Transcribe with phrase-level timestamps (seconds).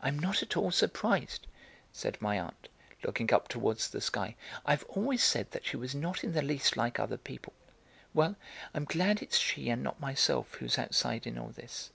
[0.00, 1.48] "I'm not at all surprised,"
[1.92, 2.68] said my aunt,
[3.02, 4.36] looking up towards the sky.
[4.64, 7.52] "I've always said that she was not in the least like other people.
[8.14, 8.36] Well,
[8.72, 11.90] I'm glad it's she and not myself who's outside in all this."